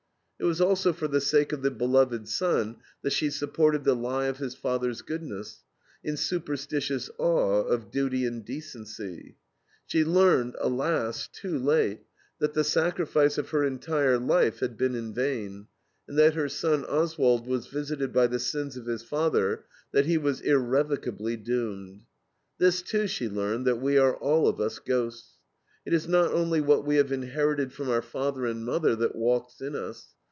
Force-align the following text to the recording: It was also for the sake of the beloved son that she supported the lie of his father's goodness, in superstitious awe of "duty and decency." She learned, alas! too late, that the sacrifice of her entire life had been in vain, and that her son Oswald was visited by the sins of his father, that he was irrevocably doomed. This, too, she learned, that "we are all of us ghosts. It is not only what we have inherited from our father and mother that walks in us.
It 0.39 0.45
was 0.45 0.59
also 0.59 0.91
for 0.91 1.07
the 1.07 1.21
sake 1.21 1.53
of 1.53 1.61
the 1.61 1.69
beloved 1.69 2.27
son 2.27 2.77
that 3.03 3.13
she 3.13 3.29
supported 3.29 3.83
the 3.83 3.95
lie 3.95 4.25
of 4.25 4.39
his 4.39 4.55
father's 4.55 5.03
goodness, 5.03 5.63
in 6.03 6.17
superstitious 6.17 7.11
awe 7.19 7.61
of 7.61 7.91
"duty 7.91 8.25
and 8.25 8.43
decency." 8.43 9.37
She 9.85 10.03
learned, 10.03 10.55
alas! 10.59 11.27
too 11.27 11.59
late, 11.59 11.99
that 12.39 12.55
the 12.55 12.63
sacrifice 12.63 13.37
of 13.37 13.49
her 13.51 13.63
entire 13.63 14.17
life 14.17 14.61
had 14.61 14.77
been 14.77 14.95
in 14.95 15.13
vain, 15.13 15.67
and 16.07 16.17
that 16.17 16.33
her 16.33 16.49
son 16.49 16.85
Oswald 16.85 17.45
was 17.45 17.67
visited 17.67 18.11
by 18.11 18.25
the 18.25 18.39
sins 18.39 18.75
of 18.75 18.87
his 18.87 19.03
father, 19.03 19.65
that 19.91 20.07
he 20.07 20.17
was 20.17 20.41
irrevocably 20.41 21.37
doomed. 21.37 22.01
This, 22.57 22.81
too, 22.81 23.05
she 23.05 23.29
learned, 23.29 23.67
that 23.67 23.79
"we 23.79 23.99
are 23.99 24.15
all 24.15 24.47
of 24.47 24.59
us 24.59 24.79
ghosts. 24.79 25.37
It 25.85 25.93
is 25.93 26.07
not 26.07 26.31
only 26.33 26.61
what 26.61 26.83
we 26.83 26.95
have 26.95 27.11
inherited 27.11 27.73
from 27.73 27.89
our 27.89 28.01
father 28.01 28.47
and 28.47 28.65
mother 28.65 28.95
that 28.95 29.15
walks 29.15 29.61
in 29.61 29.75
us. 29.75 30.07